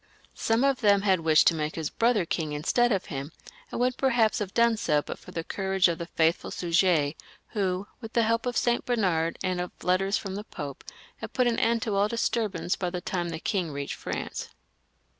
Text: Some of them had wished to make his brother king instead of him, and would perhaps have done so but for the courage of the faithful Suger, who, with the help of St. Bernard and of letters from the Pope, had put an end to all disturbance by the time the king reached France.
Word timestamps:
Some 0.33 0.63
of 0.63 0.79
them 0.81 1.03
had 1.03 1.19
wished 1.19 1.45
to 1.45 1.53
make 1.53 1.75
his 1.75 1.91
brother 1.91 2.25
king 2.25 2.53
instead 2.53 2.91
of 2.91 3.05
him, 3.05 3.31
and 3.69 3.79
would 3.79 3.97
perhaps 3.97 4.39
have 4.39 4.51
done 4.51 4.75
so 4.75 5.03
but 5.03 5.19
for 5.19 5.29
the 5.29 5.43
courage 5.43 5.87
of 5.87 5.99
the 5.99 6.07
faithful 6.07 6.49
Suger, 6.49 7.11
who, 7.49 7.85
with 7.99 8.13
the 8.13 8.23
help 8.23 8.47
of 8.47 8.57
St. 8.57 8.83
Bernard 8.83 9.37
and 9.43 9.61
of 9.61 9.71
letters 9.83 10.17
from 10.17 10.33
the 10.33 10.43
Pope, 10.43 10.83
had 11.17 11.33
put 11.33 11.45
an 11.45 11.59
end 11.59 11.83
to 11.83 11.93
all 11.93 12.07
disturbance 12.07 12.75
by 12.75 12.89
the 12.89 12.99
time 12.99 13.29
the 13.29 13.37
king 13.39 13.69
reached 13.71 13.93
France. 13.93 14.49